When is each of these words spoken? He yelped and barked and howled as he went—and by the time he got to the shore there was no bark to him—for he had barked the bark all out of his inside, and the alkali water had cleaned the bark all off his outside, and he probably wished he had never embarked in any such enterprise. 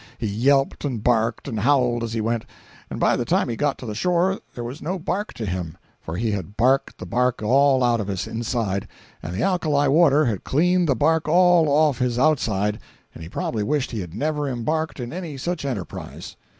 He 0.17 0.25
yelped 0.25 0.83
and 0.83 1.03
barked 1.03 1.47
and 1.47 1.59
howled 1.59 2.03
as 2.03 2.13
he 2.13 2.21
went—and 2.21 2.99
by 2.99 3.15
the 3.15 3.23
time 3.23 3.49
he 3.49 3.55
got 3.55 3.77
to 3.77 3.85
the 3.85 3.93
shore 3.93 4.39
there 4.55 4.63
was 4.63 4.81
no 4.81 4.97
bark 4.97 5.31
to 5.33 5.45
him—for 5.45 6.17
he 6.17 6.31
had 6.31 6.57
barked 6.57 6.97
the 6.97 7.05
bark 7.05 7.43
all 7.43 7.83
out 7.83 8.01
of 8.01 8.07
his 8.07 8.25
inside, 8.25 8.87
and 9.21 9.31
the 9.35 9.43
alkali 9.43 9.85
water 9.89 10.25
had 10.25 10.43
cleaned 10.43 10.89
the 10.89 10.95
bark 10.95 11.27
all 11.27 11.69
off 11.69 11.99
his 11.99 12.17
outside, 12.17 12.79
and 13.13 13.21
he 13.21 13.29
probably 13.29 13.61
wished 13.61 13.91
he 13.91 13.99
had 14.01 14.15
never 14.15 14.49
embarked 14.49 14.99
in 14.99 15.13
any 15.13 15.37
such 15.37 15.65
enterprise. 15.65 16.35